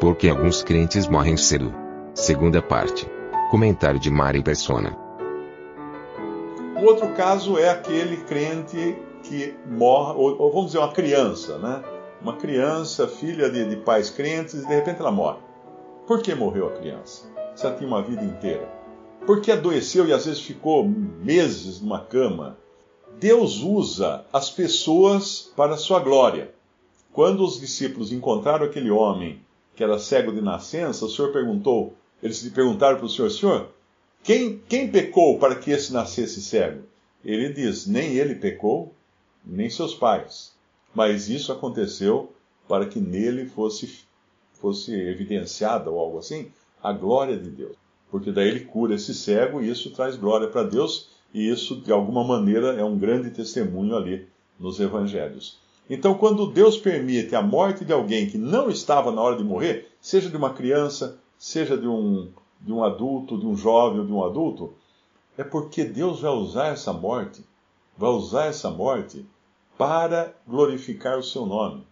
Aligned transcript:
Porque 0.00 0.28
alguns 0.28 0.62
crentes 0.62 1.08
morrem 1.08 1.36
cedo. 1.36 1.74
Segunda 2.14 2.62
parte. 2.62 3.04
Comentário 3.50 3.98
de 3.98 4.08
Mari 4.08 4.40
Persona. 4.44 4.96
O 6.76 6.84
outro 6.84 7.08
caso 7.14 7.58
é 7.58 7.68
aquele 7.68 8.18
crente 8.18 8.96
que 9.24 9.56
morre, 9.66 10.16
ou, 10.16 10.40
ou 10.40 10.52
vamos 10.52 10.66
dizer 10.66 10.78
uma 10.78 10.92
criança, 10.92 11.58
né? 11.58 11.82
Uma 12.22 12.36
criança, 12.36 13.08
filha 13.08 13.50
de, 13.50 13.68
de 13.68 13.76
pais 13.76 14.08
crentes, 14.08 14.54
e 14.54 14.66
de 14.68 14.72
repente 14.72 15.00
ela 15.00 15.10
morre. 15.10 15.38
Por 16.06 16.22
que 16.22 16.32
morreu 16.32 16.68
a 16.68 16.78
criança? 16.78 17.26
Se 17.56 17.66
ela 17.66 17.74
tinha 17.74 17.88
uma 17.88 18.00
vida 18.00 18.22
inteira. 18.22 18.68
Por 19.26 19.40
que 19.40 19.50
adoeceu 19.50 20.06
e 20.06 20.12
às 20.12 20.26
vezes 20.26 20.40
ficou 20.40 20.88
meses 20.88 21.80
numa 21.80 22.00
cama? 22.04 22.56
Deus 23.18 23.60
usa 23.62 24.24
as 24.32 24.48
pessoas 24.48 25.52
para 25.56 25.74
a 25.74 25.76
sua 25.76 25.98
glória. 25.98 26.54
Quando 27.12 27.42
os 27.42 27.58
discípulos 27.58 28.12
encontraram 28.12 28.64
aquele 28.64 28.92
homem 28.92 29.42
que 29.78 29.84
era 29.84 29.96
cego 29.96 30.32
de 30.32 30.40
nascença, 30.40 31.04
o 31.04 31.08
Senhor 31.08 31.30
perguntou, 31.30 31.94
eles 32.20 32.42
lhe 32.42 32.50
perguntaram 32.50 32.96
para 32.96 33.06
o 33.06 33.08
Senhor, 33.08 33.30
Senhor, 33.30 33.68
quem, 34.24 34.60
quem 34.68 34.90
pecou 34.90 35.38
para 35.38 35.54
que 35.54 35.70
esse 35.70 35.92
nascesse 35.92 36.42
cego? 36.42 36.82
Ele 37.24 37.52
diz: 37.52 37.86
nem 37.86 38.14
ele 38.14 38.34
pecou, 38.34 38.92
nem 39.46 39.70
seus 39.70 39.94
pais. 39.94 40.52
Mas 40.92 41.28
isso 41.28 41.52
aconteceu 41.52 42.32
para 42.66 42.86
que 42.86 42.98
nele 42.98 43.46
fosse, 43.46 44.00
fosse 44.54 44.92
evidenciada 44.92 45.88
ou 45.88 46.00
algo 46.00 46.18
assim 46.18 46.50
a 46.82 46.92
glória 46.92 47.38
de 47.38 47.48
Deus. 47.48 47.76
Porque 48.10 48.32
daí 48.32 48.48
ele 48.48 48.64
cura 48.64 48.96
esse 48.96 49.14
cego 49.14 49.62
e 49.62 49.70
isso 49.70 49.92
traz 49.92 50.16
glória 50.16 50.48
para 50.48 50.64
Deus, 50.64 51.08
e 51.32 51.48
isso 51.48 51.76
de 51.76 51.92
alguma 51.92 52.24
maneira 52.24 52.72
é 52.72 52.82
um 52.82 52.98
grande 52.98 53.30
testemunho 53.30 53.96
ali 53.96 54.26
nos 54.58 54.80
evangelhos. 54.80 55.60
Então, 55.88 56.14
quando 56.14 56.46
Deus 56.46 56.76
permite 56.76 57.34
a 57.34 57.40
morte 57.40 57.84
de 57.84 57.92
alguém 57.92 58.28
que 58.28 58.36
não 58.36 58.68
estava 58.68 59.10
na 59.10 59.22
hora 59.22 59.36
de 59.36 59.44
morrer, 59.44 59.90
seja 60.00 60.28
de 60.28 60.36
uma 60.36 60.52
criança, 60.52 61.18
seja 61.38 61.78
de 61.78 61.88
um, 61.88 62.28
de 62.60 62.72
um 62.72 62.84
adulto, 62.84 63.38
de 63.38 63.46
um 63.46 63.56
jovem 63.56 64.00
ou 64.00 64.06
de 64.06 64.12
um 64.12 64.24
adulto, 64.24 64.74
é 65.36 65.44
porque 65.44 65.84
Deus 65.84 66.20
vai 66.20 66.32
usar 66.32 66.68
essa 66.68 66.92
morte, 66.92 67.42
vai 67.96 68.10
usar 68.10 68.46
essa 68.46 68.70
morte 68.70 69.24
para 69.78 70.34
glorificar 70.46 71.18
o 71.18 71.22
seu 71.22 71.46
nome. 71.46 71.86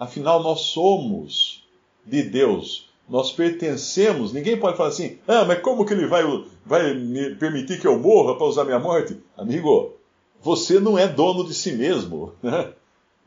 Afinal, 0.00 0.42
nós 0.42 0.60
somos 0.60 1.64
de 2.04 2.22
Deus, 2.22 2.88
nós 3.08 3.30
pertencemos. 3.30 4.32
Ninguém 4.32 4.58
pode 4.58 4.76
falar 4.76 4.88
assim, 4.88 5.18
ah, 5.28 5.44
mas 5.44 5.60
como 5.60 5.84
que 5.84 5.92
ele 5.92 6.06
vai, 6.06 6.22
vai 6.64 6.94
me 6.94 7.34
permitir 7.36 7.80
que 7.80 7.86
eu 7.86 7.98
morra 7.98 8.34
para 8.34 8.46
usar 8.46 8.64
minha 8.64 8.78
morte? 8.78 9.20
Amigo, 9.36 9.94
você 10.40 10.80
não 10.80 10.98
é 10.98 11.06
dono 11.06 11.44
de 11.44 11.54
si 11.54 11.72
mesmo. 11.72 12.32
Né? 12.42 12.72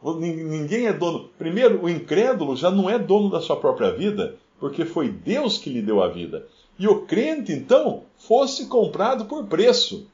Ninguém 0.02 0.88
é 0.88 0.94
dono. 0.94 1.30
Primeiro, 1.38 1.84
o 1.84 1.90
incrédulo 1.90 2.56
já 2.56 2.72
não 2.72 2.90
é 2.90 2.98
dono 2.98 3.30
da 3.30 3.42
sua 3.42 3.58
própria 3.58 3.92
vida, 3.92 4.38
porque 4.60 4.86
foi 4.86 5.10
Deus 5.10 5.58
que 5.58 5.70
lhe 5.70 5.82
deu 5.82 6.02
a 6.02 6.08
vida. 6.08 6.48
E 6.78 6.88
o 6.88 7.02
crente, 7.02 7.52
então, 7.52 8.04
fosse 8.18 8.68
comprado 8.68 9.26
por 9.26 9.46
preço. 9.48 10.08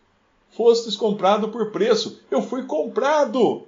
Fostes 0.49 0.95
comprado 0.95 1.49
por 1.49 1.71
preço. 1.71 2.21
Eu 2.31 2.41
fui 2.41 2.63
comprado. 2.63 3.63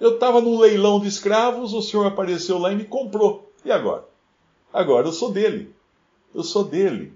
Eu 0.00 0.14
estava 0.14 0.40
num 0.40 0.58
leilão 0.58 0.98
de 0.98 1.06
escravos, 1.06 1.72
o 1.72 1.82
senhor 1.82 2.06
apareceu 2.06 2.58
lá 2.58 2.72
e 2.72 2.76
me 2.76 2.84
comprou. 2.84 3.52
E 3.64 3.70
agora? 3.70 4.04
Agora 4.72 5.06
eu 5.06 5.12
sou 5.12 5.30
dele. 5.30 5.72
Eu 6.34 6.42
sou 6.42 6.64
dele. 6.64 7.12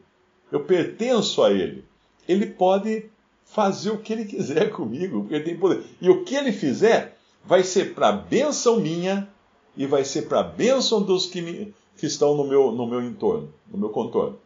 Eu 0.53 0.60
pertenço 0.60 1.43
a 1.43 1.50
ele. 1.50 1.84
Ele 2.28 2.47
pode 2.47 3.10
fazer 3.44 3.91
o 3.91 3.98
que 3.98 4.12
ele 4.12 4.25
quiser 4.25 4.71
comigo, 4.72 5.22
porque 5.22 5.34
ele 5.34 5.44
tem 5.44 5.59
poder. 5.59 5.82
E 6.00 6.09
o 6.09 6.22
que 6.22 6.37
ele 6.37 6.53
fizer 6.53 7.17
vai 7.48 7.62
ser 7.62 7.94
para 7.94 8.12
bênção 8.12 8.78
minha 8.78 9.26
e 9.75 9.86
vai 9.86 10.04
ser 10.04 10.28
para 10.28 10.42
bênção 10.42 11.03
dos 11.03 11.25
que, 11.25 11.41
me, 11.41 11.75
que 11.97 12.04
estão 12.04 12.36
no 12.36 12.44
meu, 12.44 12.70
no 12.72 12.86
meu 12.86 13.03
entorno, 13.03 13.48
no 13.72 13.78
meu 13.78 13.88
contorno. 13.88 14.38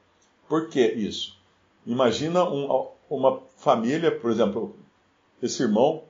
Por 0.48 0.68
que 0.68 0.80
isso? 0.80 1.36
Imagina 1.84 2.48
um, 2.48 2.86
uma 3.10 3.40
família, 3.56 4.12
por 4.12 4.30
exemplo, 4.30 4.76
esse 5.42 5.64
irmão 5.64 6.04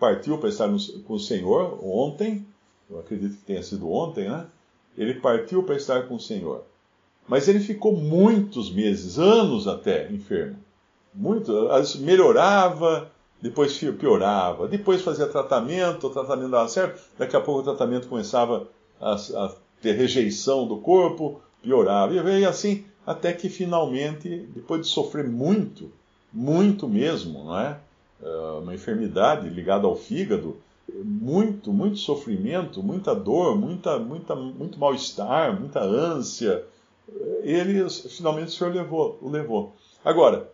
partiu 0.00 0.38
para 0.38 0.48
estar 0.48 0.66
no, 0.66 0.78
com 1.02 1.14
o 1.14 1.20
Senhor 1.20 1.84
ontem, 1.84 2.46
eu 2.88 2.98
acredito 2.98 3.36
que 3.36 3.44
tenha 3.44 3.62
sido 3.62 3.92
ontem, 3.92 4.30
né? 4.30 4.46
Ele 4.96 5.20
partiu 5.20 5.62
para 5.64 5.76
estar 5.76 6.08
com 6.08 6.14
o 6.14 6.20
Senhor. 6.20 6.64
Mas 7.28 7.46
ele 7.46 7.60
ficou 7.60 7.94
muitos 7.94 8.72
meses, 8.72 9.18
anos 9.18 9.68
até, 9.68 10.10
enfermo. 10.10 10.56
Muito, 11.12 11.52
melhorava, 11.98 13.12
depois 13.40 13.78
piorava, 13.78 14.66
depois 14.66 15.02
fazia 15.02 15.26
tratamento, 15.26 16.06
o 16.06 16.10
tratamento 16.10 16.50
dava 16.50 16.68
certo, 16.68 17.00
daqui 17.16 17.36
a 17.36 17.40
pouco 17.40 17.60
o 17.60 17.64
tratamento 17.64 18.08
começava 18.08 18.66
a, 19.00 19.14
a 19.14 19.54
ter 19.80 19.92
rejeição 19.92 20.66
do 20.66 20.78
corpo, 20.78 21.40
piorava. 21.62 22.14
E 22.14 22.44
assim 22.44 22.84
até 23.08 23.32
que 23.32 23.48
finalmente, 23.48 24.28
depois 24.54 24.82
de 24.82 24.88
sofrer 24.88 25.26
muito, 25.26 25.90
muito 26.30 26.86
mesmo, 26.86 27.44
não 27.44 27.58
é? 27.58 27.78
é? 28.22 28.28
Uma 28.60 28.74
enfermidade 28.74 29.48
ligada 29.48 29.86
ao 29.86 29.96
fígado, 29.96 30.58
muito, 31.02 31.72
muito 31.72 31.96
sofrimento, 31.96 32.82
muita 32.82 33.14
dor, 33.14 33.56
muita, 33.56 33.98
muita, 33.98 34.36
muito 34.36 34.78
mal-estar, 34.78 35.58
muita 35.58 35.80
ânsia. 35.80 36.62
Ele, 37.42 37.88
finalmente, 37.88 38.48
o 38.48 38.50
Senhor 38.50 38.74
levou, 38.74 39.18
o 39.22 39.30
levou. 39.30 39.74
Agora, 40.04 40.50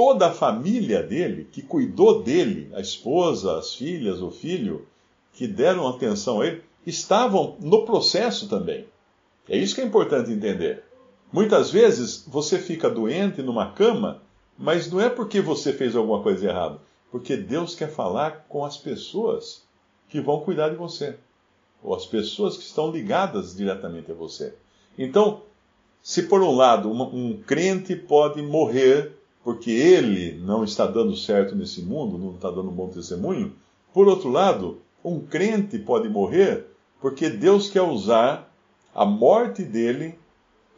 toda 0.00 0.28
a 0.28 0.32
família 0.32 1.02
dele, 1.02 1.46
que 1.52 1.60
cuidou 1.60 2.22
dele, 2.22 2.70
a 2.74 2.80
esposa, 2.80 3.58
as 3.58 3.74
filhas, 3.74 4.22
o 4.22 4.30
filho, 4.30 4.86
que 5.34 5.46
deram 5.46 5.86
atenção 5.86 6.40
a 6.40 6.46
ele, 6.46 6.62
estavam 6.86 7.58
no 7.60 7.84
processo 7.84 8.48
também. 8.48 8.86
É 9.46 9.58
isso 9.58 9.74
que 9.74 9.82
é 9.82 9.84
importante 9.84 10.30
entender. 10.30 10.82
Muitas 11.30 11.70
vezes 11.70 12.24
você 12.26 12.58
fica 12.58 12.88
doente 12.88 13.42
numa 13.42 13.72
cama, 13.72 14.22
mas 14.56 14.90
não 14.90 15.02
é 15.02 15.10
porque 15.10 15.38
você 15.42 15.70
fez 15.70 15.94
alguma 15.94 16.22
coisa 16.22 16.48
errada, 16.48 16.78
porque 17.10 17.36
Deus 17.36 17.74
quer 17.74 17.90
falar 17.90 18.46
com 18.48 18.64
as 18.64 18.78
pessoas 18.78 19.64
que 20.08 20.18
vão 20.18 20.40
cuidar 20.40 20.70
de 20.70 20.76
você, 20.76 21.14
ou 21.82 21.94
as 21.94 22.06
pessoas 22.06 22.56
que 22.56 22.64
estão 22.64 22.90
ligadas 22.90 23.54
diretamente 23.54 24.10
a 24.10 24.14
você. 24.14 24.54
Então, 24.96 25.42
se 26.02 26.22
por 26.22 26.40
um 26.40 26.56
lado 26.56 26.90
um, 26.90 27.02
um 27.02 27.42
crente 27.42 27.94
pode 27.94 28.40
morrer 28.40 29.19
porque 29.42 29.70
ele 29.70 30.38
não 30.40 30.64
está 30.64 30.86
dando 30.86 31.16
certo 31.16 31.54
nesse 31.54 31.82
mundo, 31.82 32.18
não 32.18 32.34
está 32.34 32.50
dando 32.50 32.68
um 32.68 32.74
bom 32.74 32.88
testemunho, 32.88 33.52
por 33.92 34.06
outro 34.06 34.28
lado, 34.28 34.80
um 35.04 35.20
crente 35.20 35.78
pode 35.78 36.08
morrer 36.08 36.66
porque 37.00 37.30
Deus 37.30 37.70
quer 37.70 37.82
usar 37.82 38.52
a 38.94 39.04
morte 39.04 39.62
dele 39.62 40.18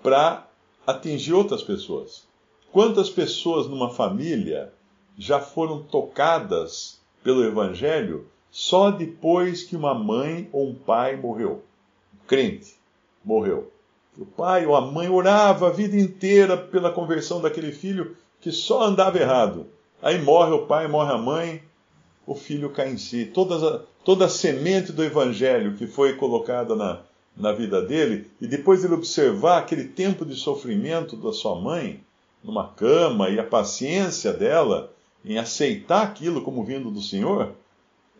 para 0.02 0.46
atingir 0.86 1.32
outras 1.32 1.62
pessoas. 1.62 2.24
Quantas 2.70 3.10
pessoas 3.10 3.66
numa 3.66 3.90
família 3.90 4.72
já 5.18 5.40
foram 5.40 5.82
tocadas 5.82 7.00
pelo 7.22 7.44
Evangelho 7.44 8.26
só 8.50 8.90
depois 8.90 9.62
que 9.62 9.76
uma 9.76 9.94
mãe 9.94 10.48
ou 10.52 10.68
um 10.68 10.74
pai 10.74 11.16
morreu? 11.16 11.62
crente 12.26 12.76
morreu. 13.24 13.70
O 14.16 14.24
pai 14.24 14.66
ou 14.66 14.74
a 14.74 14.80
mãe 14.80 15.08
orava 15.08 15.68
a 15.68 15.70
vida 15.70 15.96
inteira 15.96 16.56
pela 16.56 16.90
conversão 16.90 17.40
daquele 17.40 17.72
filho 17.72 18.16
que 18.42 18.52
só 18.52 18.82
andava 18.82 19.18
errado. 19.18 19.66
Aí 20.02 20.20
morre 20.20 20.52
o 20.52 20.66
pai, 20.66 20.88
morre 20.88 21.12
a 21.12 21.18
mãe, 21.18 21.62
o 22.26 22.34
filho 22.34 22.70
cai 22.70 22.90
em 22.90 22.98
si. 22.98 23.24
Toda 23.24 23.76
a, 23.76 23.80
toda 24.04 24.26
a 24.26 24.28
semente 24.28 24.92
do 24.92 25.02
evangelho 25.02 25.76
que 25.76 25.86
foi 25.86 26.16
colocada 26.16 26.74
na, 26.76 27.00
na 27.36 27.52
vida 27.52 27.80
dele, 27.80 28.30
e 28.40 28.46
depois 28.46 28.84
ele 28.84 28.94
observar 28.94 29.58
aquele 29.58 29.84
tempo 29.84 30.26
de 30.26 30.34
sofrimento 30.34 31.16
da 31.16 31.32
sua 31.32 31.54
mãe, 31.54 32.00
numa 32.42 32.68
cama, 32.68 33.30
e 33.30 33.38
a 33.38 33.44
paciência 33.44 34.32
dela 34.32 34.92
em 35.24 35.38
aceitar 35.38 36.02
aquilo 36.02 36.42
como 36.42 36.64
vindo 36.64 36.90
do 36.90 37.00
Senhor, 37.00 37.52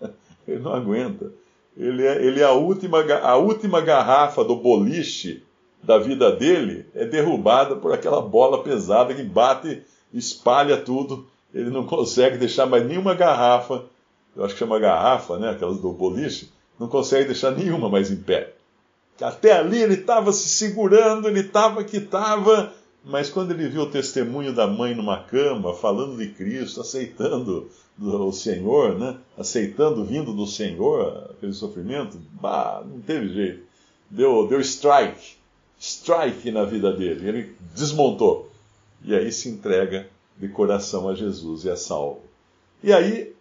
ele 0.46 0.60
não 0.60 0.72
aguenta. 0.72 1.32
Ele 1.76 2.06
é, 2.06 2.24
ele 2.24 2.40
é 2.40 2.44
a, 2.44 2.52
última, 2.52 3.00
a 3.00 3.36
última 3.36 3.80
garrafa 3.80 4.44
do 4.44 4.54
boliche 4.54 5.42
da 5.82 5.98
vida 5.98 6.30
dele, 6.30 6.86
é 6.94 7.04
derrubada 7.04 7.74
por 7.74 7.92
aquela 7.92 8.20
bola 8.20 8.62
pesada 8.62 9.12
que 9.12 9.22
bate, 9.22 9.82
espalha 10.12 10.76
tudo. 10.76 11.26
Ele 11.52 11.70
não 11.70 11.84
consegue 11.86 12.38
deixar 12.38 12.66
mais 12.66 12.86
nenhuma 12.86 13.14
garrafa, 13.14 13.84
eu 14.36 14.44
acho 14.44 14.54
que 14.54 14.60
chama 14.60 14.78
garrafa, 14.78 15.38
né? 15.38 15.50
Aquelas 15.50 15.78
do 15.78 15.92
boliche, 15.92 16.50
não 16.78 16.88
consegue 16.88 17.26
deixar 17.26 17.50
nenhuma 17.52 17.88
mais 17.88 18.10
em 18.10 18.16
pé. 18.16 18.54
Até 19.20 19.52
ali 19.52 19.80
ele 19.80 19.94
estava 19.94 20.32
se 20.32 20.48
segurando, 20.48 21.28
ele 21.28 21.40
estava 21.40 21.84
que 21.84 21.98
estava, 21.98 22.72
mas 23.04 23.28
quando 23.28 23.52
ele 23.52 23.68
viu 23.68 23.82
o 23.82 23.90
testemunho 23.90 24.54
da 24.54 24.66
mãe 24.66 24.94
numa 24.94 25.22
cama, 25.22 25.74
falando 25.74 26.16
de 26.16 26.28
Cristo, 26.28 26.80
aceitando 26.80 27.68
o 28.00 28.32
Senhor, 28.32 28.98
né? 28.98 29.16
aceitando 29.36 30.04
vindo 30.04 30.32
do 30.32 30.46
Senhor 30.46 31.30
aquele 31.30 31.52
sofrimento, 31.52 32.18
bah, 32.32 32.82
não 32.84 33.00
teve 33.00 33.28
jeito. 33.28 33.62
Deu, 34.10 34.46
deu 34.46 34.60
strike, 34.60 35.36
strike 35.78 36.50
na 36.50 36.64
vida 36.64 36.92
dele. 36.92 37.28
Ele 37.28 37.56
desmontou. 37.74 38.51
E 39.04 39.14
aí 39.14 39.32
se 39.32 39.48
entrega 39.48 40.08
de 40.36 40.48
coração 40.48 41.08
a 41.08 41.14
Jesus 41.14 41.64
e 41.64 41.70
é 41.70 41.76
salvo. 41.76 42.20
E 42.82 42.92
aí, 42.92 43.34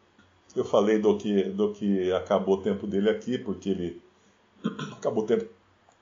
eu 0.55 0.65
falei 0.65 0.99
do 0.99 1.17
que, 1.17 1.43
do 1.43 1.71
que 1.71 2.11
acabou 2.11 2.55
o 2.55 2.61
tempo 2.61 2.85
dele 2.85 3.09
aqui, 3.09 3.37
porque 3.37 3.69
ele. 3.69 4.01
Acabou 4.93 5.23
o 5.23 5.27
tempo. 5.27 5.45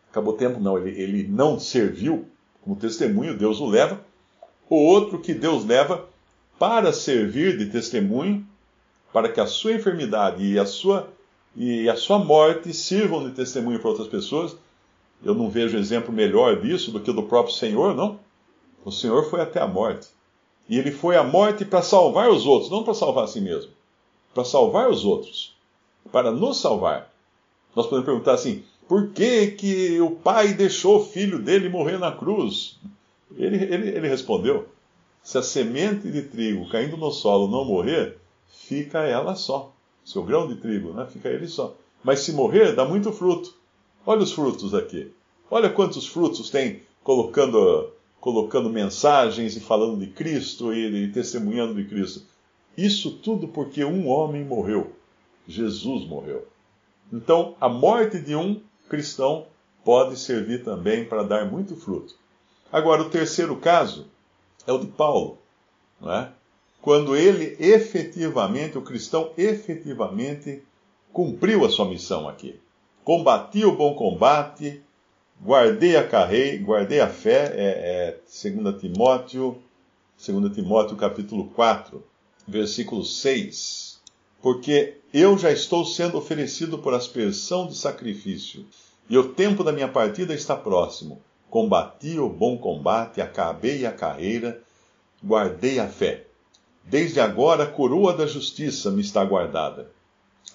Acabou 0.09 0.33
o 0.33 0.37
tempo, 0.37 0.59
não, 0.59 0.77
ele, 0.77 0.99
ele 0.99 1.27
não 1.27 1.59
serviu 1.59 2.25
como 2.61 2.75
testemunho, 2.75 3.37
Deus 3.37 3.59
o 3.59 3.67
leva. 3.67 4.03
O 4.69 4.75
outro 4.75 5.19
que 5.19 5.33
Deus 5.33 5.63
leva 5.65 6.07
para 6.57 6.91
servir 6.91 7.57
de 7.57 7.67
testemunho, 7.67 8.45
para 9.13 9.29
que 9.29 9.39
a 9.39 9.45
sua 9.45 9.73
enfermidade 9.73 10.43
e 10.43 10.59
a 10.59 10.65
sua, 10.65 11.09
e 11.55 11.89
a 11.89 11.95
sua 11.95 12.19
morte 12.19 12.73
sirvam 12.73 13.27
de 13.27 13.35
testemunho 13.35 13.79
para 13.79 13.89
outras 13.89 14.07
pessoas. 14.07 14.55
Eu 15.23 15.33
não 15.33 15.49
vejo 15.49 15.77
exemplo 15.77 16.13
melhor 16.13 16.59
disso 16.61 16.91
do 16.91 16.99
que 16.99 17.09
o 17.09 17.13
do 17.13 17.23
próprio 17.23 17.53
Senhor, 17.53 17.95
não. 17.95 18.19
O 18.83 18.91
Senhor 18.91 19.29
foi 19.29 19.41
até 19.41 19.61
a 19.61 19.67
morte. 19.67 20.07
E 20.67 20.77
ele 20.77 20.91
foi 20.91 21.17
à 21.17 21.23
morte 21.23 21.65
para 21.65 21.81
salvar 21.81 22.29
os 22.29 22.45
outros, 22.45 22.69
não 22.69 22.83
para 22.83 22.93
salvar 22.93 23.23
a 23.23 23.27
si 23.27 23.41
mesmo. 23.41 23.71
Para 24.33 24.45
salvar 24.45 24.89
os 24.89 25.03
outros. 25.03 25.55
Para 26.11 26.31
nos 26.31 26.57
salvar. 26.57 27.11
Nós 27.75 27.85
podemos 27.85 28.05
perguntar 28.05 28.33
assim: 28.33 28.63
por 28.87 29.09
que, 29.09 29.47
que 29.51 29.99
o 29.99 30.11
pai 30.11 30.53
deixou 30.53 30.99
o 30.99 31.05
filho 31.05 31.39
dele 31.39 31.69
morrer 31.69 31.97
na 31.97 32.11
cruz? 32.11 32.77
Ele, 33.35 33.57
ele, 33.57 33.89
ele 33.89 34.07
respondeu: 34.07 34.67
se 35.23 35.37
a 35.37 35.43
semente 35.43 36.09
de 36.09 36.23
trigo 36.23 36.69
caindo 36.69 36.97
no 36.97 37.11
solo 37.11 37.47
não 37.47 37.65
morrer, 37.65 38.17
fica 38.47 38.99
ela 38.99 39.35
só. 39.35 39.71
Seu 40.03 40.23
grão 40.23 40.47
de 40.47 40.55
trigo, 40.55 40.93
né? 40.93 41.05
Fica 41.11 41.29
ele 41.29 41.47
só. 41.47 41.75
Mas 42.03 42.21
se 42.21 42.31
morrer, 42.31 42.73
dá 42.73 42.85
muito 42.85 43.11
fruto. 43.11 43.53
Olha 44.05 44.21
os 44.21 44.31
frutos 44.31 44.73
aqui. 44.73 45.11
Olha 45.51 45.69
quantos 45.69 46.07
frutos 46.07 46.49
tem 46.49 46.81
colocando 47.03 47.91
colocando 48.19 48.69
mensagens 48.69 49.55
e 49.55 49.59
falando 49.59 49.99
de 49.99 50.07
Cristo 50.07 50.73
e, 50.73 51.05
e 51.05 51.11
testemunhando 51.11 51.75
de 51.75 51.85
Cristo. 51.87 52.23
Isso 52.77 53.11
tudo 53.11 53.47
porque 53.47 53.83
um 53.83 54.07
homem 54.07 54.43
morreu. 54.43 54.95
Jesus 55.47 56.07
morreu. 56.07 56.47
Então, 57.11 57.55
a 57.59 57.67
morte 57.67 58.19
de 58.19 58.35
um 58.35 58.61
cristão 58.87 59.47
pode 59.83 60.17
servir 60.19 60.63
também 60.63 61.05
para 61.05 61.23
dar 61.23 61.49
muito 61.49 61.75
fruto. 61.75 62.15
Agora, 62.71 63.01
o 63.01 63.09
terceiro 63.09 63.55
caso 63.55 64.05
é 64.67 64.71
o 64.71 64.77
de 64.77 64.87
Paulo, 64.87 65.39
não 65.99 66.13
é? 66.13 66.31
quando 66.81 67.15
ele 67.15 67.57
efetivamente, 67.59 68.77
o 68.77 68.81
cristão 68.81 69.31
efetivamente 69.37 70.63
cumpriu 71.11 71.65
a 71.65 71.69
sua 71.69 71.87
missão 71.87 72.27
aqui. 72.27 72.59
Combati 73.03 73.65
o 73.65 73.75
bom 73.75 73.95
combate, 73.95 74.81
Guardei 75.41 75.95
a 75.95 76.05
carreira, 76.05 76.61
guardei 76.61 76.99
a 76.99 77.07
fé, 77.07 77.53
é, 77.55 78.17
é 78.43 78.49
2 78.51 78.81
Timóteo, 78.81 79.57
2 80.17 80.53
Timóteo 80.53 80.97
capítulo 80.97 81.45
4, 81.51 82.03
versículo 82.45 83.05
6. 83.05 84.01
Porque 84.41 84.97
eu 85.13 85.37
já 85.37 85.49
estou 85.49 85.85
sendo 85.85 86.17
oferecido 86.17 86.77
por 86.79 86.93
aspersão 86.93 87.67
de 87.67 87.77
sacrifício, 87.77 88.65
e 89.09 89.17
o 89.17 89.29
tempo 89.29 89.63
da 89.63 89.71
minha 89.71 89.87
partida 89.87 90.33
está 90.33 90.57
próximo. 90.57 91.21
Combati 91.49 92.19
o 92.19 92.27
bom 92.27 92.57
combate, 92.57 93.21
acabei 93.21 93.85
a 93.85 93.93
carreira, 93.93 94.61
guardei 95.23 95.79
a 95.79 95.87
fé. 95.87 96.25
Desde 96.83 97.21
agora 97.21 97.63
a 97.63 97.67
coroa 97.67 98.13
da 98.13 98.27
justiça 98.27 98.91
me 98.91 99.01
está 99.01 99.23
guardada, 99.23 99.89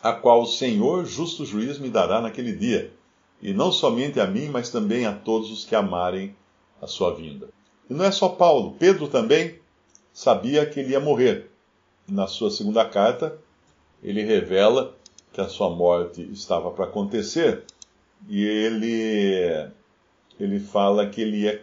a 0.03 0.13
qual 0.13 0.43
o 0.43 0.47
Senhor, 0.47 1.07
justo 1.07 1.47
juiz, 1.47 1.79
me 1.79 1.89
dará 1.89 2.21
naquele 2.21 2.53
dia 2.53 2.93
e 3.41 3.53
não 3.53 3.71
somente 3.71 4.21
a 4.21 4.27
mim, 4.27 4.49
mas 4.49 4.71
também 4.71 5.07
a 5.07 5.13
todos 5.13 5.51
os 5.51 5.65
que 5.65 5.75
amarem 5.75 6.35
a 6.81 6.87
sua 6.87 7.15
vinda. 7.15 7.49
E 7.89 7.95
não 7.95 8.05
é 8.05 8.11
só 8.11 8.29
Paulo, 8.29 8.77
Pedro 8.79 9.09
também 9.09 9.59
sabia 10.13 10.65
que 10.65 10.81
ele 10.81 10.93
ia 10.93 11.01
morrer. 11.01 11.51
Na 12.07 12.27
sua 12.27 12.51
segunda 12.51 12.85
carta, 12.85 13.39
ele 14.03 14.23
revela 14.23 14.95
que 15.33 15.41
a 15.41 15.49
sua 15.49 15.71
morte 15.71 16.23
estava 16.33 16.71
para 16.71 16.85
acontecer 16.85 17.65
e 18.29 18.43
ele 18.43 19.71
ele 20.39 20.61
fala 20.61 21.09
que 21.09 21.21
ele 21.21 21.47
é, 21.47 21.63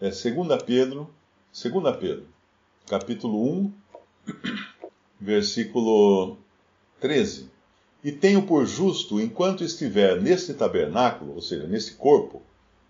é 0.00 0.10
2 0.10 0.62
Pedro, 0.64 1.10
2 1.52 1.96
Pedro, 1.96 2.26
capítulo 2.86 3.50
1, 3.50 3.72
versículo 5.20 6.38
13 7.00 7.53
e 8.04 8.12
tenho 8.12 8.42
por 8.42 8.66
justo, 8.66 9.18
enquanto 9.18 9.64
estiver 9.64 10.20
neste 10.20 10.52
tabernáculo, 10.52 11.36
ou 11.36 11.40
seja, 11.40 11.66
nesse 11.66 11.92
corpo, 11.92 12.42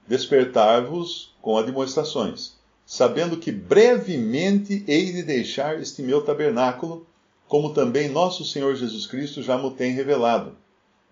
despertar-vos 0.08 1.32
com 1.40 1.56
admoestações, 1.56 2.54
sabendo 2.84 3.36
que 3.36 3.52
brevemente 3.52 4.84
hei 4.88 5.12
de 5.12 5.22
deixar 5.22 5.80
este 5.80 6.02
meu 6.02 6.22
tabernáculo, 6.22 7.06
como 7.46 7.72
também 7.72 8.08
nosso 8.08 8.44
Senhor 8.44 8.74
Jesus 8.74 9.06
Cristo 9.06 9.40
já 9.40 9.56
me 9.56 9.70
tem 9.70 9.92
revelado. 9.92 10.56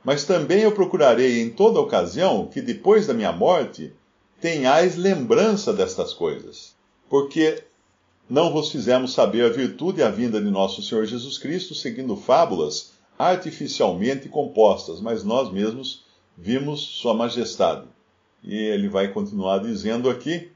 Mas 0.05 0.25
também 0.25 0.63
eu 0.63 0.73
procurarei 0.73 1.41
em 1.41 1.49
toda 1.49 1.79
ocasião 1.79 2.47
que 2.47 2.61
depois 2.61 3.07
da 3.07 3.15
minha 3.15 3.31
morte 3.31 3.93
tenhais 4.41 4.97
lembrança 4.97 5.73
destas 5.73 6.13
coisas, 6.13 6.75
porque 7.09 7.63
não 8.29 8.53
vos 8.53 8.73
fizemos 8.73 9.13
saber 9.13 9.45
a 9.45 9.49
virtude 9.49 10.01
e 10.01 10.03
a 10.03 10.11
vinda 10.11 10.41
de 10.41 10.51
nosso 10.51 10.83
Senhor 10.83 11.07
Jesus 11.07 11.39
Cristo, 11.39 11.73
seguindo 11.73 12.17
fábulas 12.17 12.92
artificialmente 13.19 14.29
compostas, 14.29 15.01
mas 15.01 15.25
nós 15.25 15.53
mesmos 15.53 16.05
vimos 16.37 16.81
Sua 16.81 17.15
Majestade. 17.15 17.87
E 18.43 18.55
ele 18.55 18.89
vai 18.89 19.09
continuar 19.09 19.59
dizendo 19.59 20.11
aqui, 20.11 20.51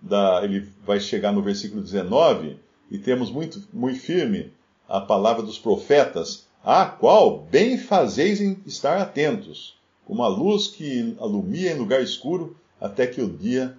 da, 0.00 0.40
ele 0.42 0.68
vai 0.84 1.00
chegar 1.00 1.32
no 1.32 1.42
versículo 1.42 1.82
19, 1.82 2.56
e 2.90 2.98
temos 2.98 3.30
muito, 3.30 3.62
muito 3.72 3.98
firme 3.98 4.52
a 4.88 5.00
palavra 5.00 5.42
dos 5.42 5.58
profetas, 5.58 6.46
a 6.64 6.86
qual 6.86 7.40
bem 7.50 7.76
fazeis 7.76 8.40
em 8.40 8.58
estar 8.64 8.98
atentos, 8.98 9.76
como 10.06 10.22
a 10.22 10.28
luz 10.28 10.68
que 10.68 11.16
alumia 11.20 11.72
em 11.72 11.78
lugar 11.78 12.02
escuro, 12.02 12.56
até 12.80 13.06
que 13.06 13.20
o 13.20 13.28
dia 13.28 13.76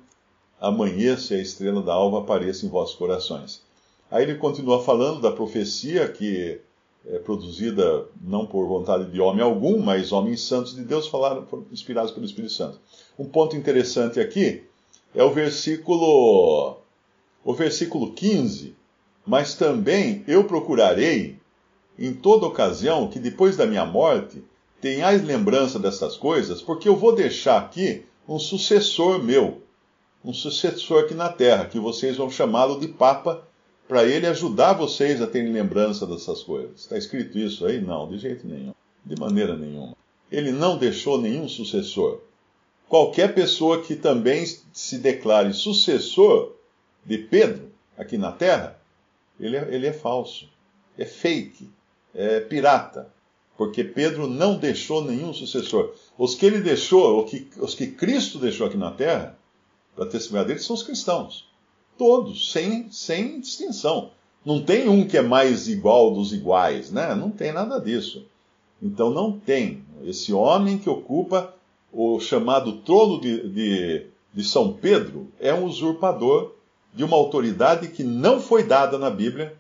amanheça 0.60 1.34
e 1.34 1.38
a 1.38 1.42
estrela 1.42 1.82
da 1.82 1.94
alva 1.94 2.20
apareça 2.20 2.66
em 2.66 2.70
vossos 2.70 2.96
corações. 2.96 3.62
Aí 4.10 4.24
ele 4.24 4.36
continua 4.36 4.84
falando 4.84 5.22
da 5.22 5.32
profecia 5.32 6.08
que 6.08 6.62
é, 7.08 7.20
produzida 7.20 8.06
não 8.22 8.46
por 8.46 8.68
vontade 8.68 9.10
de 9.10 9.22
homem 9.22 9.42
algum, 9.42 9.80
mas 9.80 10.12
homens 10.12 10.42
santos 10.42 10.76
de 10.76 10.84
Deus 10.84 11.08
falaram, 11.08 11.48
inspirados 11.72 12.12
pelo 12.12 12.26
Espírito 12.26 12.54
Santo. 12.54 12.80
Um 13.18 13.26
ponto 13.26 13.56
interessante 13.56 14.20
aqui 14.20 14.64
é 15.16 15.24
o 15.24 15.32
versículo 15.32 16.78
o 17.44 17.54
versículo 17.54 18.12
15, 18.12 18.76
mas 19.26 19.56
também 19.56 20.22
eu 20.28 20.44
procurarei 20.44 21.40
em 21.98 22.14
toda 22.14 22.46
ocasião 22.46 23.08
que 23.08 23.20
depois 23.20 23.56
da 23.56 23.66
minha 23.66 23.86
morte 23.86 24.44
tenhais 24.82 25.24
lembrança 25.24 25.80
dessas 25.80 26.18
coisas, 26.18 26.62
porque 26.62 26.90
eu 26.90 26.98
vou 26.98 27.16
deixar 27.16 27.58
aqui 27.58 28.06
um 28.28 28.38
sucessor 28.38 29.24
meu, 29.24 29.62
um 30.24 30.34
sucessor 30.34 31.06
aqui 31.06 31.14
na 31.14 31.30
terra, 31.30 31.66
que 31.66 31.80
vocês 31.80 32.18
vão 32.18 32.30
chamá-lo 32.30 32.80
de 32.80 32.90
Papa 32.90 33.47
para 33.88 34.06
ele 34.06 34.28
ajudar 34.28 34.74
vocês 34.74 35.22
a 35.22 35.28
terem 35.28 35.52
lembrança 35.52 36.06
dessas 36.06 36.44
coisas. 36.44 36.82
Está 36.82 36.98
escrito 36.98 37.38
isso 37.38 37.66
aí? 37.66 37.80
Não, 37.80 38.08
de 38.10 38.18
jeito 38.18 38.46
nenhum. 38.46 38.74
De 39.06 39.20
maneira 39.20 39.56
nenhuma. 39.56 39.96
Ele 40.32 40.52
não 40.52 40.78
deixou 40.78 41.22
nenhum 41.22 41.48
sucessor. 41.48 42.20
Qualquer 42.90 43.34
pessoa 43.34 43.82
que 43.82 43.96
também 43.96 44.46
se 44.74 44.98
declare 44.98 45.54
sucessor 45.54 46.54
de 47.06 47.18
Pedro 47.18 47.72
aqui 47.98 48.18
na 48.18 48.32
terra, 48.32 48.80
ele 49.40 49.56
é, 49.56 49.68
ele 49.74 49.88
é 49.88 49.94
falso, 49.94 50.50
é 50.98 51.06
fake, 51.06 51.70
é 52.14 52.40
pirata. 52.42 53.10
Porque 53.58 53.84
Pedro 53.84 54.28
não 54.28 54.58
deixou 54.58 55.04
nenhum 55.04 55.34
sucessor. 55.34 55.96
Os 56.18 56.36
que 56.36 56.46
ele 56.46 56.60
deixou, 56.60 57.28
os 57.58 57.74
que 57.74 57.88
Cristo 57.88 58.38
deixou 58.38 58.68
aqui 58.68 58.78
na 58.78 58.92
terra, 58.92 59.38
para 59.96 60.06
testemunhar 60.06 60.46
dele, 60.46 60.60
são 60.60 60.76
os 60.76 60.84
cristãos. 60.84 61.47
Todos, 61.98 62.52
sem, 62.52 62.92
sem 62.92 63.40
distinção. 63.40 64.12
Não 64.46 64.62
tem 64.62 64.88
um 64.88 65.06
que 65.06 65.18
é 65.18 65.22
mais 65.22 65.68
igual 65.68 66.14
dos 66.14 66.32
iguais, 66.32 66.92
né? 66.92 67.14
Não 67.16 67.30
tem 67.30 67.52
nada 67.52 67.80
disso. 67.80 68.26
Então 68.82 69.10
não 69.10 69.32
tem. 69.32 69.84
Esse 70.04 70.32
homem 70.32 70.78
que 70.78 70.90
ocupa 70.90 71.54
o 71.92 72.20
chamado 72.20 72.74
trono 72.78 73.20
de, 73.20 73.50
de, 73.50 74.06
de 74.34 74.44
São 74.44 74.72
Pedro 74.74 75.28
é 75.40 75.54
um 75.54 75.66
usurpador 75.66 76.54
de 76.94 77.04
uma 77.04 77.18
autoridade 77.18 77.90
que 77.90 78.04
não 78.04 78.40
foi 78.40 78.64
dada 78.64 78.98
na 78.98 79.10
Bíblia, 79.10 79.56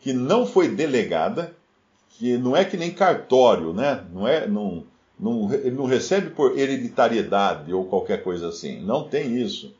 que 0.00 0.12
não 0.12 0.46
foi 0.46 0.68
delegada, 0.68 1.54
que 2.10 2.36
não 2.38 2.56
é 2.56 2.64
que 2.64 2.76
nem 2.76 2.90
cartório, 2.90 3.72
né? 3.72 4.04
Não 4.12 4.26
é, 4.26 4.46
não, 4.46 4.84
Não, 5.18 5.52
ele 5.52 5.76
não 5.76 5.84
recebe 5.84 6.30
por 6.30 6.58
hereditariedade 6.58 7.72
ou 7.72 7.84
qualquer 7.84 8.22
coisa 8.22 8.48
assim. 8.48 8.80
Não 8.80 9.08
tem 9.08 9.36
isso. 9.36 9.74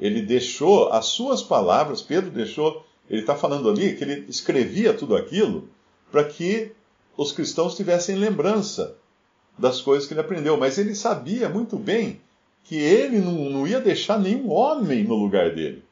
Ele 0.00 0.22
deixou 0.22 0.88
as 0.92 1.06
suas 1.06 1.42
palavras, 1.42 2.02
Pedro 2.02 2.30
deixou, 2.30 2.84
ele 3.08 3.20
está 3.20 3.34
falando 3.34 3.70
ali 3.70 3.96
que 3.96 4.04
ele 4.04 4.24
escrevia 4.28 4.92
tudo 4.92 5.16
aquilo 5.16 5.68
para 6.10 6.24
que 6.24 6.72
os 7.16 7.32
cristãos 7.32 7.76
tivessem 7.76 8.16
lembrança 8.16 8.96
das 9.56 9.80
coisas 9.80 10.06
que 10.06 10.14
ele 10.14 10.20
aprendeu. 10.20 10.56
Mas 10.56 10.78
ele 10.78 10.94
sabia 10.94 11.48
muito 11.48 11.76
bem 11.76 12.20
que 12.64 12.76
ele 12.76 13.18
não, 13.18 13.50
não 13.50 13.66
ia 13.66 13.80
deixar 13.80 14.18
nenhum 14.18 14.50
homem 14.50 15.04
no 15.04 15.14
lugar 15.14 15.54
dele. 15.54 15.82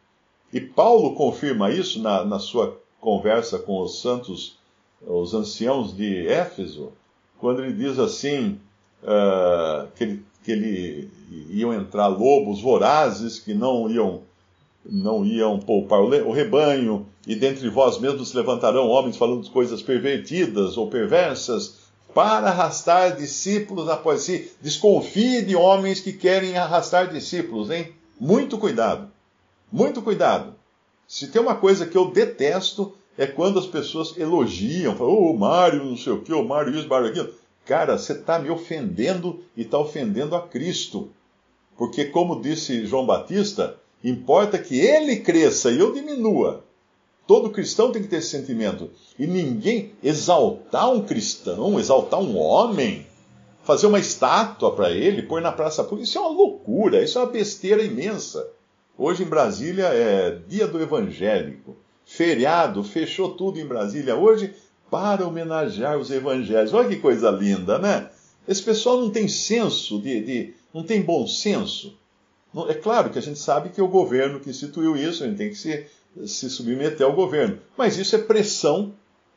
E 0.53 0.61
Paulo 0.61 1.15
confirma 1.15 1.71
isso 1.71 2.01
na, 2.01 2.25
na 2.25 2.39
sua 2.39 2.79
conversa 3.01 3.59
com 3.59 3.81
os 3.81 4.01
santos, 4.01 4.59
os 5.01 5.35
anciãos 5.35 5.97
de 5.97 6.27
Éfeso, 6.29 6.93
quando 7.39 7.63
ele 7.63 7.73
diz 7.73 7.99
assim, 7.99 8.61
uh, 9.03 9.89
que, 9.97 10.05
ele, 10.05 10.25
que 10.43 10.53
ele 10.53 11.11
iam 11.51 11.73
entrar 11.73 12.09
lobos 12.09 12.61
vorazes 12.61 13.39
que 13.39 13.55
não 13.55 13.91
iam 13.91 14.23
não 14.85 15.25
iam 15.25 15.61
poupar 15.61 16.01
o 16.01 16.33
rebanho, 16.33 17.07
e 17.25 17.37
dentre 17.37 17.69
vós 17.69 18.01
mesmos 18.01 18.31
se 18.31 18.37
levantarão 18.37 18.89
homens 18.89 19.17
falando 19.17 19.49
coisas 19.49 19.81
pervertidas 19.81 20.77
ou 20.77 20.89
perversas, 20.89 21.83
para 22.13 22.49
arrastar 22.49 23.17
discípulos 23.17 23.89
após 23.89 24.23
si. 24.23 24.51
Desconfie 24.61 25.43
de 25.43 25.55
homens 25.55 26.01
que 26.01 26.13
querem 26.13 26.57
arrastar 26.57 27.13
discípulos, 27.13 27.71
hein? 27.71 27.93
Muito 28.21 28.59
cuidado. 28.59 29.09
Muito 29.71 30.03
cuidado. 30.03 30.55
Se 31.07 31.29
tem 31.29 31.41
uma 31.41 31.55
coisa 31.55 31.87
que 31.87 31.97
eu 31.97 32.11
detesto 32.11 32.93
é 33.17 33.27
quando 33.27 33.59
as 33.59 33.67
pessoas 33.67 34.17
elogiam, 34.17 34.97
falam, 34.97 35.13
ô 35.13 35.31
oh, 35.31 35.37
Mário, 35.37 35.85
não 35.85 35.97
sei 35.97 36.13
o 36.13 36.21
que, 36.21 36.33
o 36.33 36.45
Mário 36.45 36.75
isso, 36.77 36.89
Mário 36.89 37.09
aquilo. 37.09 37.33
Cara, 37.65 37.97
você 37.97 38.13
está 38.13 38.39
me 38.39 38.51
ofendendo 38.51 39.45
e 39.57 39.63
está 39.63 39.79
ofendendo 39.79 40.35
a 40.35 40.47
Cristo. 40.47 41.11
Porque, 41.77 42.07
como 42.07 42.41
disse 42.41 42.87
João 42.87 43.07
Batista, 43.07 43.77
importa 44.03 44.59
que 44.59 44.79
ele 44.79 45.17
cresça 45.17 45.71
e 45.71 45.79
eu 45.79 45.93
diminua. 45.93 46.65
Todo 47.27 47.51
cristão 47.51 47.93
tem 47.93 48.03
que 48.03 48.09
ter 48.09 48.17
esse 48.17 48.31
sentimento. 48.31 48.91
E 49.19 49.27
ninguém 49.27 49.93
exaltar 50.03 50.93
um 50.93 51.03
cristão, 51.03 51.79
exaltar 51.79 52.21
um 52.21 52.37
homem, 52.37 53.07
fazer 53.63 53.87
uma 53.87 54.01
estátua 54.01 54.75
para 54.75 54.91
ele, 54.91 55.23
pôr 55.23 55.41
na 55.41 55.53
praça 55.53 55.85
pública, 55.85 56.05
isso 56.05 56.19
é 56.19 56.21
uma 56.21 56.31
loucura, 56.31 57.03
isso 57.03 57.19
é 57.19 57.23
uma 57.23 57.31
besteira 57.31 57.83
imensa. 57.83 58.49
Hoje 58.99 59.23
em 59.23 59.27
Brasília 59.27 59.87
é 59.87 60.39
dia 60.49 60.67
do 60.67 60.83
evangélico. 60.83 61.77
Feriado, 62.05 62.83
fechou 62.83 63.31
tudo 63.37 63.61
em 63.61 63.65
Brasília 63.65 64.17
hoje 64.17 64.53
para 64.93 65.27
homenagear 65.27 65.97
os 65.97 66.11
evangelhos. 66.11 66.75
Olha 66.75 66.87
que 66.87 66.97
coisa 66.97 67.31
linda, 67.31 67.79
né? 67.79 68.11
Esse 68.47 68.63
pessoal 68.63 69.01
não 69.01 69.09
tem 69.09 69.27
senso 69.27 69.99
de, 69.99 70.21
de 70.21 70.55
não 70.75 70.83
tem 70.83 71.01
bom 71.01 71.27
senso. 71.27 71.97
É 72.69 72.75
claro 72.75 73.09
que 73.09 73.19
a 73.19 73.23
gente 73.23 73.39
sabe 73.39 73.71
que 73.71 73.81
é 73.81 73.83
o 73.83 73.89
governo 73.89 74.39
que 74.39 74.51
instituiu 74.51 74.95
isso, 74.95 75.25
a 75.25 75.27
gente 75.27 75.39
tem 75.39 75.49
que 75.49 75.57
se 75.57 75.87
se 76.27 76.51
submeter 76.51 77.07
ao 77.07 77.15
governo. 77.15 77.59
Mas 77.75 77.97
isso 77.97 78.15
é 78.15 78.19
pressão 78.19 78.93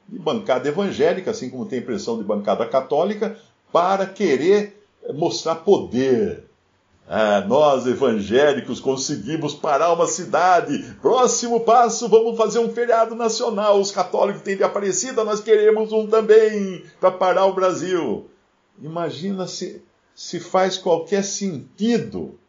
de 0.09 0.19
bancada 0.19 0.67
evangélica, 0.67 1.31
assim 1.31 1.50
como 1.50 1.65
tem 1.65 1.81
pressão 1.81 2.17
de 2.17 2.24
bancada 2.25 2.65
católica, 2.65 3.39
para 3.71 4.05
querer 4.05 4.85
mostrar 5.13 5.55
poder. 5.55 6.43
Ah, 7.07 7.41
nós, 7.41 7.85
evangélicos, 7.85 8.79
conseguimos 8.79 9.53
parar 9.53 9.93
uma 9.93 10.07
cidade. 10.07 10.95
Próximo 11.01 11.59
passo, 11.59 12.09
vamos 12.09 12.35
fazer 12.35 12.59
um 12.59 12.74
feriado 12.74 13.13
nacional. 13.13 13.79
Os 13.79 13.91
católicos 13.91 14.41
têm 14.41 14.57
de 14.57 14.63
Aparecida, 14.63 15.24
nós 15.24 15.39
queremos 15.39 15.91
um 15.91 16.07
também 16.07 16.83
para 17.00 17.12
parar 17.12 17.45
o 17.45 17.53
Brasil. 17.53 18.27
Imagina 18.81 19.45
se, 19.45 19.83
se 20.15 20.39
faz 20.39 20.77
qualquer 20.77 21.24
sentido 21.24 22.39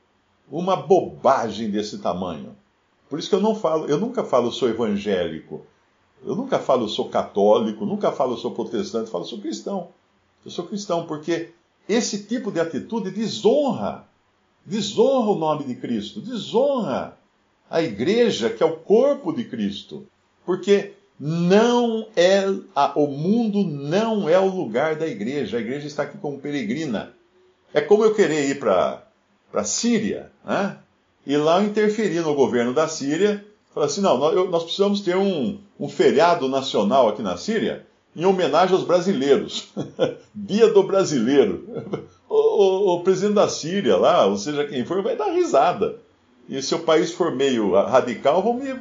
uma 0.50 0.76
bobagem 0.76 1.70
desse 1.70 1.98
tamanho. 1.98 2.56
Por 3.08 3.18
isso 3.18 3.28
que 3.28 3.34
eu 3.34 3.40
não 3.40 3.54
falo, 3.54 3.86
eu 3.86 3.98
nunca 3.98 4.24
falo 4.24 4.50
sou 4.50 4.68
evangélico, 4.68 5.64
eu 6.24 6.34
nunca 6.34 6.58
falo 6.58 6.88
sou 6.88 7.08
católico, 7.08 7.84
nunca 7.84 8.10
falo 8.10 8.36
sou 8.36 8.52
protestante, 8.52 9.10
falo 9.10 9.24
sou 9.24 9.40
cristão. 9.40 9.88
Eu 10.44 10.50
sou 10.50 10.66
cristão 10.66 11.06
porque 11.06 11.50
esse 11.88 12.24
tipo 12.24 12.50
de 12.50 12.58
atitude 12.58 13.10
desonra, 13.10 14.06
desonra 14.66 15.30
o 15.30 15.38
nome 15.38 15.64
de 15.64 15.76
Cristo, 15.76 16.20
desonra 16.20 17.16
a 17.70 17.80
igreja 17.80 18.50
que 18.50 18.62
é 18.62 18.66
o 18.66 18.76
corpo 18.76 19.32
de 19.32 19.44
Cristo, 19.44 20.06
porque 20.44 20.92
não 21.18 22.06
é 22.14 22.44
a, 22.74 22.98
o 22.98 23.06
mundo 23.06 23.64
não 23.64 24.28
é 24.28 24.38
o 24.38 24.54
lugar 24.54 24.96
da 24.96 25.06
igreja. 25.06 25.56
A 25.56 25.60
igreja 25.60 25.86
está 25.86 26.02
aqui 26.02 26.18
como 26.18 26.38
peregrina. 26.38 27.14
É 27.72 27.80
como 27.80 28.04
eu 28.04 28.14
querer 28.14 28.50
ir 28.50 28.58
para 28.58 29.02
a 29.54 29.64
Síria, 29.64 30.30
né? 30.44 30.78
e 31.26 31.36
lá 31.36 31.62
interferir 31.62 32.20
no 32.20 32.34
governo 32.34 32.74
da 32.74 32.86
Síria, 32.86 33.44
falar 33.72 33.86
assim: 33.86 34.00
não, 34.00 34.18
nós 34.48 34.64
precisamos 34.64 35.00
ter 35.00 35.16
um, 35.16 35.58
um 35.78 35.88
feriado 35.88 36.48
nacional 36.48 37.08
aqui 37.08 37.22
na 37.22 37.36
Síria 37.36 37.86
em 38.16 38.24
homenagem 38.24 38.74
aos 38.74 38.86
brasileiros. 38.86 39.68
Dia 40.34 40.72
do 40.72 40.82
brasileiro. 40.82 41.68
O, 42.26 42.34
o, 42.34 42.94
o, 42.94 43.00
presidente 43.04 43.34
da 43.34 43.48
Síria 43.48 43.96
lá, 43.96 44.24
ou 44.24 44.38
seja, 44.38 44.66
quem 44.66 44.86
for, 44.86 45.02
vai 45.02 45.14
dar 45.14 45.30
risada. 45.30 45.98
E 46.48 46.60
se 46.62 46.74
o 46.74 46.80
país 46.80 47.12
for 47.12 47.30
meio 47.30 47.74
radical, 47.74 48.42
vão 48.42 48.54
me 48.54 48.74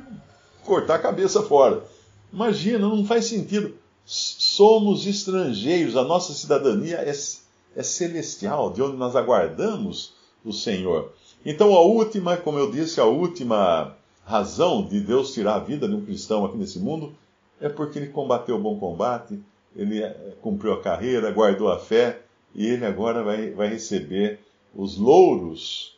cortar 0.64 0.96
a 0.96 1.00
cabeça 1.00 1.44
fora. 1.44 1.84
Imagina, 2.32 2.80
não 2.80 3.06
faz 3.06 3.26
sentido. 3.26 3.76
Somos 4.06 5.06
estrangeiros, 5.06 5.98
a 5.98 6.04
nossa 6.04 6.34
cidadania 6.34 6.98
é, 6.98 7.10
é 7.10 7.84
celestial, 7.84 8.72
de 8.72 8.82
onde 8.82 8.96
nós 8.96 9.16
aguardamos 9.16 10.14
o 10.46 10.54
Senhor. 10.54 11.12
Então, 11.46 11.74
a 11.74 11.82
última, 11.82 12.38
como 12.38 12.58
eu 12.58 12.72
disse, 12.72 13.02
a 13.02 13.06
última 13.06 13.96
razão 14.24 14.86
de 14.88 15.00
Deus 15.02 15.34
tirar 15.34 15.56
a 15.56 15.60
vida 15.60 15.88
de 15.88 15.96
um 15.96 16.06
cristão 16.06 16.46
aqui 16.46 16.58
nesse 16.58 16.80
mundo 16.80 17.14
é 17.60 17.70
porque 17.70 18.00
ele 18.00 18.10
combateu 18.10 18.56
o 18.56 18.62
bom 18.62 18.78
combate, 18.78 19.40
ele 19.76 20.04
eh, 20.04 20.34
cumpriu 20.42 20.74
a 20.74 20.82
carreira, 20.82 21.32
guardou 21.32 21.70
a 21.70 21.80
fé 21.80 22.22
e 22.54 22.66
ele 22.66 22.86
agora 22.86 23.24
vai, 23.24 23.52
vai 23.52 23.68
receber 23.68 24.40
os 24.74 24.98
louros 24.98 25.98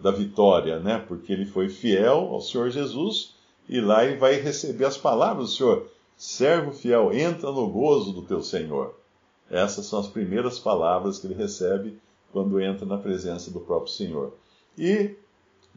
da 0.00 0.10
vitória, 0.10 0.78
né? 0.78 1.02
Porque 1.06 1.32
ele 1.32 1.46
foi 1.46 1.68
fiel 1.68 2.28
ao 2.32 2.40
Senhor 2.40 2.70
Jesus 2.70 3.34
e 3.68 3.80
lá 3.80 4.04
ele 4.04 4.16
vai 4.16 4.34
receber 4.34 4.84
as 4.84 4.96
palavras 4.96 5.50
do 5.50 5.56
Senhor: 5.56 5.90
servo 6.16 6.72
fiel, 6.72 7.12
entra 7.12 7.50
no 7.50 7.68
gozo 7.68 8.12
do 8.12 8.22
teu 8.22 8.42
Senhor. 8.42 8.94
Essas 9.50 9.86
são 9.86 9.98
as 10.00 10.06
primeiras 10.06 10.58
palavras 10.58 11.18
que 11.18 11.26
ele 11.26 11.34
recebe 11.34 11.98
quando 12.32 12.60
entra 12.60 12.84
na 12.84 12.98
presença 12.98 13.50
do 13.50 13.60
próprio 13.60 13.92
Senhor. 13.92 14.34
E 14.76 15.14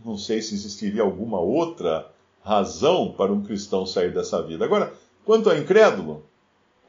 não 0.03 0.17
sei 0.17 0.41
se 0.41 0.55
existiria 0.55 1.01
alguma 1.01 1.39
outra 1.39 2.09
razão 2.43 3.13
para 3.15 3.31
um 3.31 3.43
cristão 3.43 3.85
sair 3.85 4.13
dessa 4.13 4.41
vida. 4.41 4.63
Agora, 4.63 4.93
quanto 5.27 5.49
ao 5.49 5.57
incrédulo, 5.57 6.23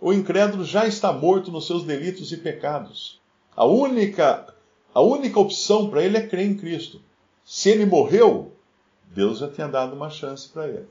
o 0.01 0.13
incrédulo 0.13 0.63
já 0.65 0.87
está 0.87 1.13
morto 1.13 1.51
nos 1.51 1.67
seus 1.67 1.83
delitos 1.83 2.31
e 2.31 2.37
pecados. 2.37 3.21
A 3.57 3.65
única, 3.65 4.55
a 4.95 5.01
única 5.03 5.41
opção 5.41 5.91
para 5.91 6.05
ele 6.05 6.17
é 6.17 6.25
crer 6.25 6.47
em 6.47 6.57
Cristo. 6.57 7.01
Se 7.45 7.69
ele 7.69 7.85
morreu, 7.85 8.53
Deus 9.13 9.41
já 9.41 9.49
tinha 9.49 9.67
dado 9.67 9.97
uma 9.97 10.09
chance 10.09 10.49
para 10.49 10.69
ele. 10.69 10.87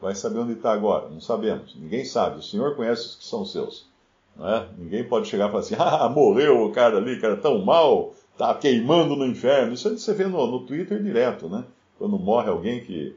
Vai 0.00 0.14
saber 0.14 0.38
onde 0.38 0.54
está 0.54 0.72
agora? 0.72 1.10
Não 1.10 1.20
sabemos. 1.20 1.76
Ninguém 1.76 2.06
sabe. 2.06 2.38
O 2.38 2.42
Senhor 2.42 2.74
conhece 2.74 3.02
os 3.02 3.16
que 3.16 3.24
são 3.26 3.44
seus. 3.44 3.86
É? 4.40 4.66
Ninguém 4.78 5.04
pode 5.04 5.28
chegar 5.28 5.48
e 5.48 5.50
falar 5.50 5.60
assim: 5.60 5.76
ah, 5.78 6.08
morreu 6.08 6.64
o 6.64 6.72
cara 6.72 6.96
ali, 6.96 7.20
cara 7.20 7.36
tão 7.36 7.62
mal, 7.62 8.14
tá 8.38 8.54
queimando 8.54 9.14
no 9.14 9.26
inferno. 9.26 9.74
Isso 9.74 9.90
você 9.90 10.14
vê 10.14 10.24
no, 10.24 10.46
no 10.46 10.60
Twitter 10.60 11.02
direto, 11.02 11.50
né? 11.50 11.64
Quando 11.98 12.18
morre 12.18 12.48
alguém 12.48 12.82
que, 12.82 13.14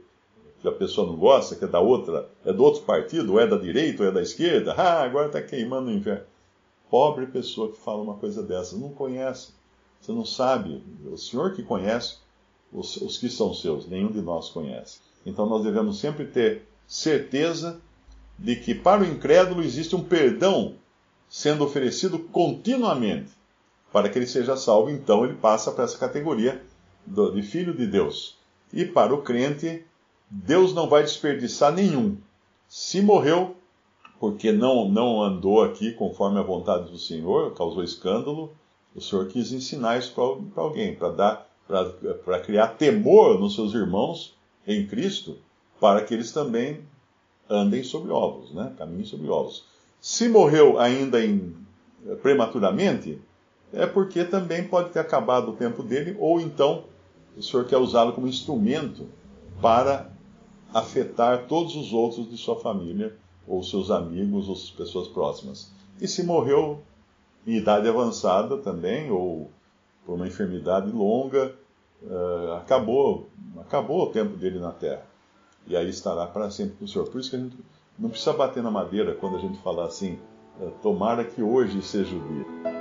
que 0.61 0.67
a 0.67 0.71
pessoa 0.71 1.07
não 1.07 1.15
gosta, 1.15 1.55
que 1.55 1.65
é 1.65 1.67
da 1.67 1.79
outra, 1.79 2.29
é 2.45 2.53
do 2.53 2.63
outro 2.63 2.83
partido, 2.83 3.33
ou 3.33 3.39
é 3.39 3.47
da 3.47 3.57
direita, 3.57 4.03
ou 4.03 4.09
é 4.09 4.11
da 4.11 4.21
esquerda, 4.21 4.73
ah, 4.73 5.03
agora 5.03 5.27
está 5.27 5.41
queimando 5.41 5.89
no 5.89 5.97
inferno. 5.97 6.23
Pobre 6.89 7.25
pessoa 7.25 7.71
que 7.71 7.79
fala 7.79 8.01
uma 8.01 8.15
coisa 8.15 8.43
dessa, 8.43 8.77
não 8.77 8.89
conhece, 8.89 9.53
você 9.99 10.11
não 10.11 10.25
sabe. 10.25 10.83
O 11.11 11.17
Senhor 11.17 11.53
que 11.53 11.63
conhece 11.63 12.17
os, 12.71 12.97
os 12.97 13.17
que 13.17 13.29
são 13.29 13.53
seus, 13.53 13.87
nenhum 13.87 14.11
de 14.11 14.21
nós 14.21 14.49
conhece. 14.49 14.99
Então 15.25 15.47
nós 15.47 15.63
devemos 15.63 15.99
sempre 15.99 16.25
ter 16.25 16.67
certeza 16.87 17.79
de 18.37 18.55
que 18.55 18.75
para 18.75 19.01
o 19.01 19.05
incrédulo 19.05 19.63
existe 19.63 19.95
um 19.95 20.03
perdão 20.03 20.75
sendo 21.29 21.63
oferecido 21.63 22.19
continuamente 22.19 23.31
para 23.91 24.09
que 24.09 24.17
ele 24.17 24.27
seja 24.27 24.55
salvo, 24.55 24.89
então 24.89 25.23
ele 25.23 25.35
passa 25.35 25.71
para 25.71 25.83
essa 25.83 25.97
categoria 25.97 26.61
de 27.05 27.41
filho 27.41 27.73
de 27.73 27.87
Deus. 27.87 28.37
E 28.73 28.85
para 28.85 29.13
o 29.13 29.21
crente, 29.21 29.83
Deus 30.31 30.73
não 30.73 30.87
vai 30.87 31.03
desperdiçar 31.03 31.73
nenhum. 31.73 32.15
Se 32.69 33.01
morreu, 33.01 33.57
porque 34.17 34.49
não, 34.53 34.87
não 34.87 35.21
andou 35.21 35.61
aqui 35.61 35.91
conforme 35.91 36.39
a 36.39 36.43
vontade 36.43 36.89
do 36.89 36.97
Senhor, 36.97 37.53
causou 37.53 37.83
escândalo, 37.83 38.49
o 38.95 39.01
Senhor 39.01 39.27
quis 39.27 39.51
ensinar 39.51 39.99
isso 39.99 40.13
para 40.13 40.63
alguém, 40.63 40.95
para 40.95 41.09
dar, 41.09 41.47
para 42.23 42.39
criar 42.39 42.69
temor 42.69 43.37
nos 43.37 43.55
seus 43.55 43.73
irmãos 43.73 44.33
em 44.65 44.87
Cristo, 44.87 45.37
para 45.81 46.01
que 46.01 46.13
eles 46.13 46.31
também 46.31 46.79
andem 47.49 47.83
sobre 47.83 48.11
ovos, 48.11 48.53
né? 48.53 48.71
caminhem 48.77 49.03
sobre 49.03 49.27
ovos. 49.27 49.65
Se 49.99 50.29
morreu 50.29 50.79
ainda 50.79 51.23
em, 51.23 51.53
prematuramente, 52.21 53.19
é 53.73 53.85
porque 53.85 54.23
também 54.23 54.65
pode 54.65 54.91
ter 54.91 54.99
acabado 54.99 55.51
o 55.51 55.55
tempo 55.55 55.83
dele, 55.83 56.15
ou 56.19 56.39
então 56.39 56.85
o 57.35 57.43
senhor 57.43 57.65
quer 57.65 57.77
usá-lo 57.77 58.13
como 58.13 58.27
instrumento 58.27 59.07
para 59.61 60.10
afetar 60.73 61.47
todos 61.47 61.75
os 61.75 61.93
outros 61.93 62.29
de 62.29 62.37
sua 62.37 62.55
família, 62.55 63.15
ou 63.47 63.63
seus 63.63 63.91
amigos, 63.91 64.47
ou 64.47 64.55
pessoas 64.77 65.07
próximas. 65.07 65.71
E 65.99 66.07
se 66.07 66.23
morreu 66.23 66.81
em 67.45 67.57
idade 67.57 67.87
avançada 67.87 68.57
também, 68.57 69.11
ou 69.11 69.49
por 70.05 70.15
uma 70.15 70.27
enfermidade 70.27 70.91
longa, 70.91 71.55
uh, 72.03 72.53
acabou, 72.53 73.29
acabou 73.59 74.03
o 74.03 74.11
tempo 74.11 74.35
dele 74.37 74.59
na 74.59 74.71
Terra. 74.71 75.05
E 75.67 75.75
aí 75.75 75.89
estará 75.89 76.25
para 76.25 76.49
sempre 76.49 76.77
com 76.77 76.85
o 76.85 76.87
Senhor. 76.87 77.07
Por 77.07 77.19
isso 77.19 77.29
que 77.29 77.35
a 77.35 77.39
gente 77.39 77.57
não 77.97 78.09
precisa 78.09 78.33
bater 78.33 78.63
na 78.63 78.71
madeira 78.71 79.13
quando 79.13 79.37
a 79.37 79.39
gente 79.39 79.59
falar 79.59 79.85
assim, 79.85 80.17
uh, 80.59 80.71
tomara 80.81 81.23
que 81.23 81.41
hoje 81.41 81.81
seja 81.81 82.15
o 82.15 82.19
dia. 82.19 82.80